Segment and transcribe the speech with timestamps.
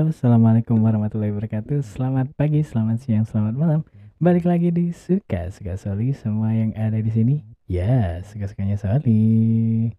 [0.00, 3.80] Assalamualaikum warahmatullahi wabarakatuh Selamat pagi, selamat siang, selamat malam
[4.16, 9.92] Balik lagi di Suka Suka Soli Semua yang ada di sini Ya, suka-sukanya Soli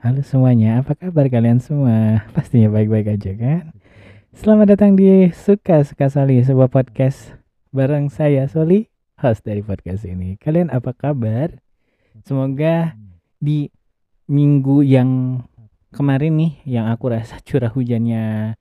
[0.00, 2.24] Halo semuanya, apa kabar kalian semua?
[2.34, 3.76] Pastinya baik-baik aja kan?
[4.32, 7.36] Selamat datang di Suka Suka Soli Sebuah podcast
[7.76, 8.88] bareng saya Soli
[9.20, 11.60] Host dari podcast ini Kalian apa kabar?
[12.24, 12.96] Semoga
[13.36, 13.68] di
[14.32, 15.44] minggu yang
[15.92, 18.56] kemarin nih Yang aku rasa curah hujannya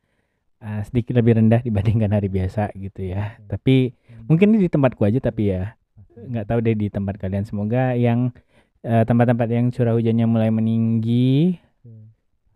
[0.62, 3.42] uh, sedikit lebih rendah dibandingkan hari biasa gitu ya.
[3.50, 3.98] Tapi
[4.30, 5.76] mungkin ini di tempatku aja tapi ya
[6.16, 7.44] nggak tahu deh di tempat kalian.
[7.44, 8.32] Semoga yang
[8.86, 11.58] uh, tempat-tempat yang curah hujannya mulai meninggi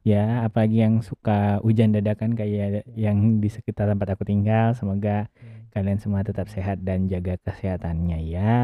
[0.06, 4.78] ya, apalagi yang suka hujan dadakan kayak yang di sekitar tempat aku tinggal.
[4.78, 5.28] Semoga
[5.74, 8.56] kalian semua tetap sehat dan jaga kesehatannya ya.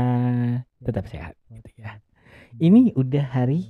[0.85, 1.97] Tetap sehat gitu ya.
[2.61, 3.67] Ini udah hari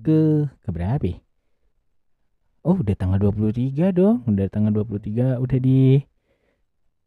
[0.00, 1.04] ke keberapa?
[1.04, 1.18] ya?
[2.62, 4.22] Oh, udah tanggal 23 dong.
[4.22, 5.98] Udah tanggal 23, udah di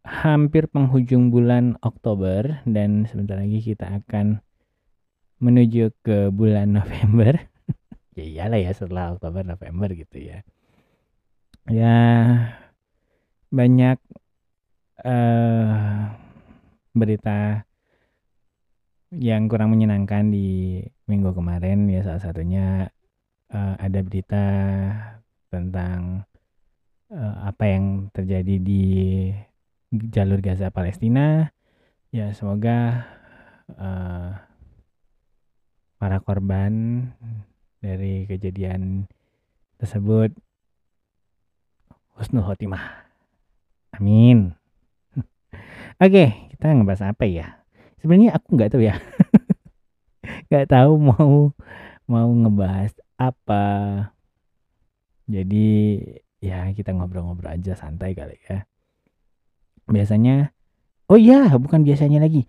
[0.04, 4.44] hampir penghujung bulan Oktober dan sebentar lagi kita akan
[5.40, 7.40] menuju ke bulan November.
[8.20, 10.44] ya iyalah ya setelah Oktober November gitu ya.
[11.72, 11.96] Ya
[13.48, 13.98] banyak
[15.08, 15.72] eh
[16.92, 17.64] berita
[19.16, 22.92] yang kurang menyenangkan di minggu kemarin ya salah satunya
[23.56, 24.44] eh, ada berita
[25.56, 26.28] tentang
[27.08, 28.84] uh, apa yang terjadi di
[30.12, 31.56] jalur Gaza Palestina.
[32.12, 33.08] Ya semoga
[33.72, 34.36] uh,
[35.96, 37.08] para korban
[37.80, 39.08] dari kejadian
[39.80, 40.36] tersebut
[42.20, 43.08] husnul khotimah.
[43.96, 44.56] Amin.
[46.04, 47.64] Oke, kita ngebahas apa ya?
[48.00, 48.96] Sebenarnya aku nggak tahu ya.
[50.52, 51.52] nggak tahu mau
[52.06, 53.64] mau ngebahas apa
[55.26, 55.68] jadi
[56.42, 58.66] ya kita ngobrol-ngobrol aja santai kali ya.
[59.90, 60.54] Biasanya
[61.10, 62.46] oh iya bukan biasanya lagi.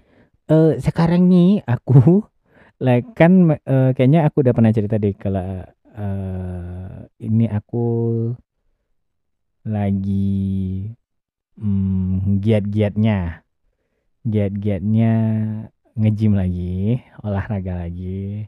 [0.49, 2.23] Eh sekarang nih aku
[2.85, 5.65] like kan uh, kayaknya aku udah pernah cerita deh kalau
[5.97, 7.87] uh, ini aku
[9.67, 10.87] lagi
[11.59, 13.43] mm, giat-giatnya
[14.27, 15.13] giat-giatnya
[15.97, 18.47] ngejim lagi olahraga lagi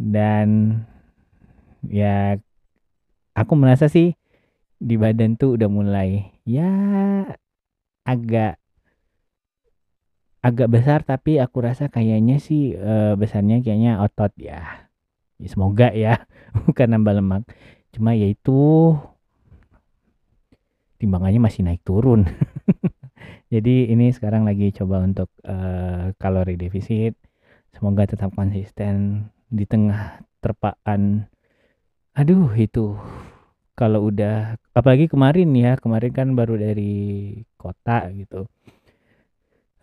[0.00, 0.80] dan
[1.84, 2.40] ya
[3.36, 4.16] aku merasa sih
[4.80, 6.68] di badan tuh udah mulai ya
[8.08, 8.56] agak
[10.40, 14.86] agak besar tapi aku rasa kayaknya sih e, besarnya kayaknya otot ya.
[15.42, 16.22] ya semoga ya
[16.70, 17.42] bukan nambah lemak.
[17.90, 18.94] Cuma ya itu
[21.02, 22.30] timbangannya masih naik turun.
[23.52, 25.56] Jadi ini sekarang lagi coba untuk e,
[26.14, 27.18] kalori defisit.
[27.74, 31.26] Semoga tetap konsisten di tengah terpaan
[32.16, 32.96] aduh itu
[33.76, 38.48] kalau udah apalagi kemarin ya kemarin kan baru dari kota gitu.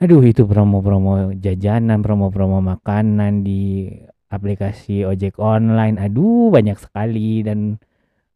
[0.02, 3.94] Aduh itu promo-promo jajanan promo-promo makanan di
[4.34, 6.02] aplikasi ojek online.
[6.02, 7.78] Aduh banyak sekali dan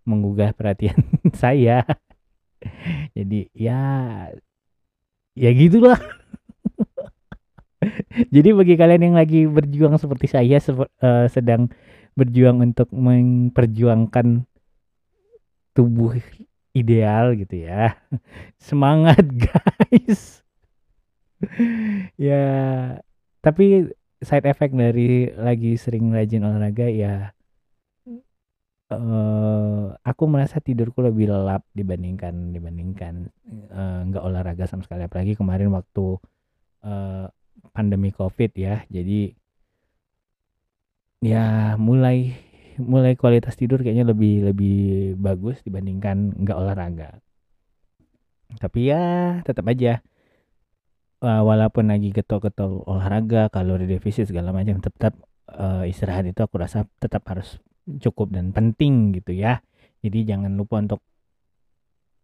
[0.06, 1.02] menggugah perhatian
[1.42, 1.82] saya.
[3.18, 3.82] Jadi ya
[5.34, 5.98] ya gitulah.
[8.34, 10.62] Jadi bagi kalian yang lagi berjuang seperti saya
[11.02, 11.70] uh, sedang
[12.18, 14.50] berjuang untuk memperjuangkan
[15.78, 16.18] tubuh
[16.74, 17.94] ideal gitu ya.
[18.58, 20.42] Semangat guys.
[22.18, 22.46] ya,
[23.46, 27.38] tapi side effect dari lagi sering rajin olahraga ya
[28.92, 33.28] uh, aku merasa tidurku lebih lelap dibandingkan dibandingkan
[33.72, 36.20] uh, nggak olahraga sama sekali apalagi kemarin waktu
[36.88, 37.28] uh,
[37.76, 39.36] pandemi covid ya jadi
[41.22, 42.38] ya mulai
[42.78, 44.80] mulai kualitas tidur kayaknya lebih lebih
[45.18, 47.10] bagus dibandingkan nggak olahraga.
[48.62, 50.00] Tapi ya tetap aja
[51.22, 55.18] uh, walaupun lagi getol-getol olahraga, kalori defisit segala macam tetap
[55.52, 57.58] uh, istirahat itu aku rasa tetap harus
[58.00, 59.60] cukup dan penting gitu ya.
[60.06, 61.02] Jadi jangan lupa untuk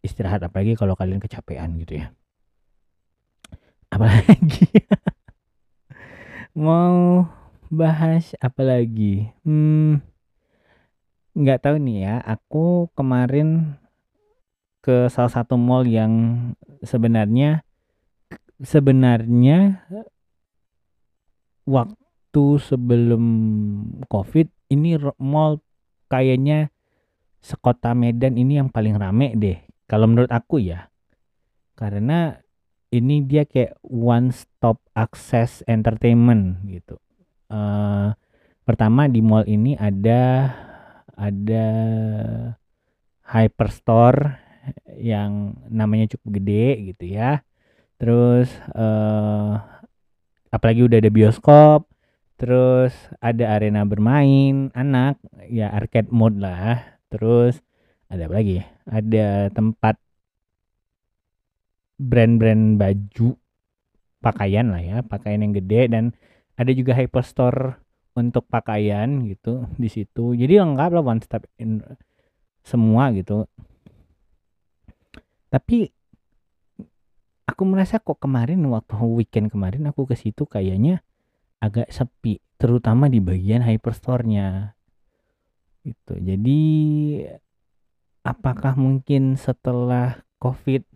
[0.06, 2.14] istirahat apalagi kalau kalian kecapean gitu ya.
[3.90, 4.70] Apalagi
[6.66, 7.26] mau
[7.74, 9.34] bahas apa lagi?
[9.42, 10.00] Hmm,
[11.34, 13.78] nggak tahu nih ya, aku kemarin
[14.86, 16.14] ke salah satu mall yang
[16.84, 17.64] sebenarnya
[18.62, 19.88] sebenarnya
[21.64, 23.24] waktu sebelum
[24.12, 25.64] Covid ini mall
[26.12, 26.70] kayaknya
[27.44, 29.60] sekota Medan ini yang paling rame deh.
[29.88, 30.88] Kalau menurut aku ya.
[31.76, 32.40] Karena
[32.94, 37.02] ini dia kayak one stop access entertainment gitu.
[37.54, 38.10] Uh,
[38.66, 40.50] pertama di mall ini ada
[41.14, 41.68] ada
[43.30, 44.42] hyperstore
[44.98, 47.46] yang namanya cukup gede gitu ya.
[48.02, 49.62] Terus uh,
[50.50, 51.86] apalagi udah ada bioskop
[52.34, 52.92] terus
[53.22, 56.98] ada arena bermain anak ya arcade mode lah.
[57.14, 57.62] Terus
[58.10, 58.66] ada apa lagi?
[58.90, 60.02] Ada tempat
[62.02, 63.38] brand-brand baju
[64.24, 66.16] pakaian lah ya pakaian yang gede dan
[66.54, 67.82] ada juga hyperstore
[68.14, 70.38] untuk pakaian gitu di situ.
[70.38, 71.82] Jadi lengkap lah one step in
[72.62, 73.50] semua gitu.
[75.50, 75.90] Tapi
[77.50, 81.06] aku merasa kok kemarin waktu weekend kemarin aku ke situ kayaknya
[81.62, 84.78] agak sepi terutama di bagian hyperstore-nya.
[85.84, 86.14] Gitu.
[86.16, 86.62] Jadi
[88.24, 90.88] apakah mungkin setelah covid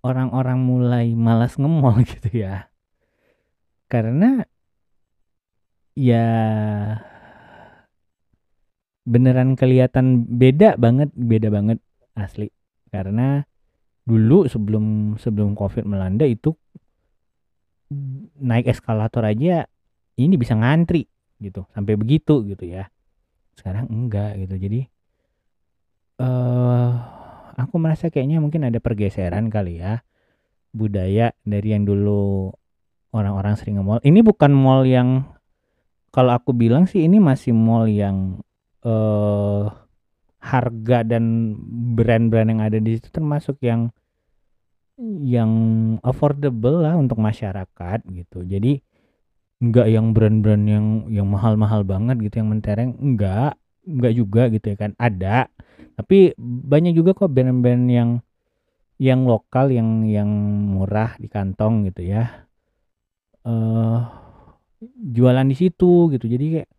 [0.00, 2.70] orang-orang mulai malas ngemol gitu ya?
[3.88, 4.44] Karena
[5.98, 6.26] ya
[9.02, 11.82] beneran kelihatan beda banget beda banget
[12.14, 12.54] asli.
[12.94, 13.42] Karena
[14.06, 16.54] dulu sebelum sebelum covid melanda itu
[18.38, 19.66] naik eskalator aja
[20.14, 21.10] ini bisa ngantri
[21.42, 21.66] gitu.
[21.74, 22.86] Sampai begitu gitu ya.
[23.58, 24.54] Sekarang enggak gitu.
[24.54, 24.80] Jadi
[26.18, 26.90] eh uh,
[27.58, 30.02] aku merasa kayaknya mungkin ada pergeseran kali ya
[30.70, 32.54] budaya dari yang dulu
[33.10, 34.02] orang-orang sering nge-mall.
[34.04, 35.26] Ini bukan mall yang
[36.08, 38.40] kalau aku bilang sih ini masih mall yang
[38.84, 39.68] uh,
[40.38, 41.54] harga dan
[41.98, 43.92] brand-brand yang ada di situ termasuk yang
[45.22, 45.52] yang
[46.02, 48.42] affordable lah untuk masyarakat gitu.
[48.42, 48.82] Jadi
[49.58, 54.76] nggak yang brand-brand yang yang mahal-mahal banget gitu yang mentereng enggak enggak juga gitu ya
[54.78, 55.50] kan ada
[55.98, 58.10] tapi banyak juga kok brand-brand yang
[59.02, 60.30] yang lokal yang yang
[60.70, 62.46] murah di kantong gitu ya
[63.42, 64.27] eh uh,
[64.86, 66.26] jualan di situ gitu.
[66.26, 66.70] Jadi kayak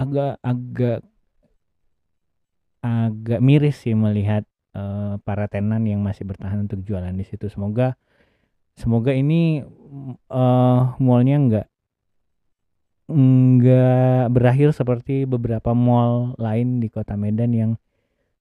[0.00, 0.98] agak agak
[2.80, 7.48] agak miris sih melihat uh, para tenan yang masih bertahan untuk jualan di situ.
[7.52, 7.96] Semoga
[8.76, 9.60] semoga ini
[10.32, 11.66] uh, mallnya enggak
[13.10, 17.72] enggak berakhir seperti beberapa mall lain di kota Medan yang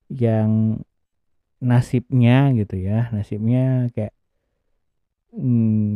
[0.08, 0.80] yang
[1.60, 3.12] nasibnya gitu ya.
[3.12, 4.16] Nasibnya kayak
[5.36, 5.89] enggak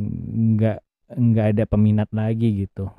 [1.15, 2.89] nggak ada peminat lagi gitu.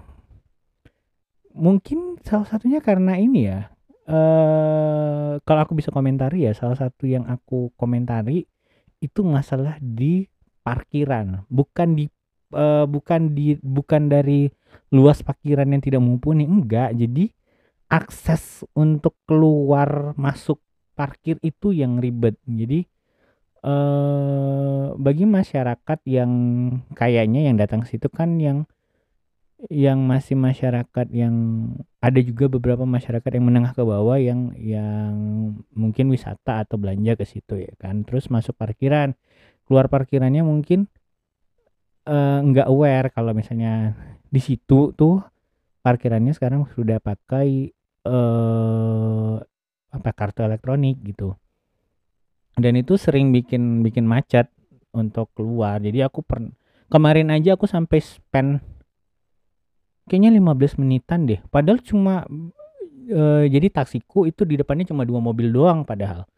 [1.55, 3.71] Mungkin salah satunya karena ini ya
[4.09, 8.45] uh, kalau aku bisa komentari ya salah satu yang aku komentari
[9.01, 10.27] itu masalah di
[10.65, 11.45] parkiran.
[11.49, 12.09] Bukan di
[12.57, 14.49] uh, bukan di bukan dari
[14.95, 16.97] luas parkiran yang tidak mumpuni enggak.
[16.97, 17.31] Jadi
[17.93, 20.59] akses untuk keluar masuk
[20.97, 22.39] parkir itu yang ribet.
[22.49, 22.87] Jadi
[23.65, 26.33] eh, bagi masyarakat yang
[26.93, 28.69] kayaknya yang datang situ kan yang
[29.73, 31.35] yang masih masyarakat yang
[32.05, 35.15] ada juga beberapa masyarakat yang menengah ke bawah yang yang
[35.73, 38.05] mungkin wisata atau belanja ke situ ya kan.
[38.05, 39.17] Terus masuk parkiran.
[39.65, 40.93] Keluar parkirannya mungkin
[42.05, 43.97] uh, nggak aware kalau misalnya
[44.29, 45.25] di situ tuh
[45.81, 47.73] parkirannya sekarang sudah pakai
[48.05, 49.41] uh,
[49.95, 51.39] apa kartu elektronik gitu
[52.55, 54.51] dan itu sering bikin bikin macet
[54.95, 55.83] untuk keluar.
[55.83, 56.39] Jadi aku per
[56.87, 58.63] kemarin aja aku sampai spend
[60.07, 61.43] kayaknya 15 menitan deh.
[61.51, 62.23] Padahal cuma
[63.11, 66.29] e, jadi taksiku itu di depannya cuma dua mobil doang padahal.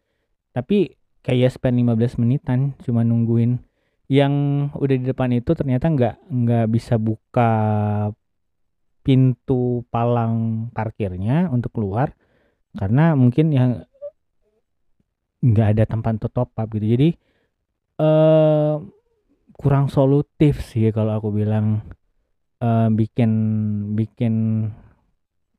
[0.57, 3.61] Tapi kayak spend 15 menitan cuma nungguin.
[4.07, 4.35] Yang
[4.79, 7.51] udah di depan itu ternyata nggak nggak bisa buka
[9.03, 12.17] pintu palang parkirnya untuk keluar.
[12.77, 13.71] Karena mungkin yang
[15.45, 16.87] nggak ada tempat untuk top up gitu.
[16.97, 17.09] Jadi
[18.01, 18.81] uh,
[19.57, 21.85] kurang solutif sih kalau aku bilang
[22.61, 23.31] uh, bikin
[23.97, 24.35] bikin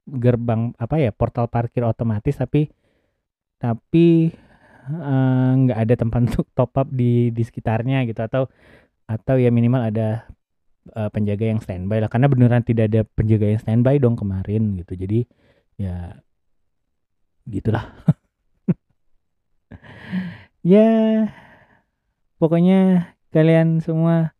[0.07, 2.71] gerbang apa ya portal parkir otomatis tapi
[3.59, 4.31] tapi
[4.87, 8.21] uh, nggak ada tempat untuk top up di di sekitarnya gitu.
[8.23, 8.43] Atau
[9.07, 10.27] atau ya minimal ada
[10.93, 12.09] uh, penjaga yang standby lah.
[12.11, 14.93] Karena beneran tidak ada penjaga yang standby dong kemarin gitu.
[14.97, 15.25] Jadi
[15.77, 16.17] ya
[17.47, 17.85] gitulah
[20.75, 20.89] ya
[22.37, 24.37] pokoknya kalian semua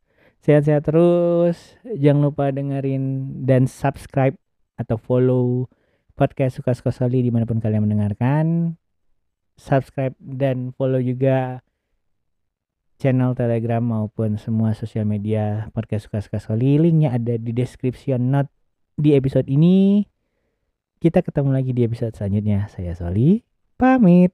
[0.47, 1.75] sehat-sehat terus.
[1.83, 4.39] Jangan lupa dengerin dan subscribe
[4.79, 5.67] atau follow
[6.15, 8.79] podcast suka suka soli di mana pun kalian mendengarkan.
[9.57, 11.65] Subscribe dan follow juga
[12.97, 18.49] channel telegram maupun semua sosial media podcast suka suka soli linknya ada di description note
[18.97, 20.05] di episode ini.
[20.97, 22.65] Kita ketemu lagi di episode selanjutnya.
[22.73, 23.45] Saya Soli
[23.77, 24.33] pamit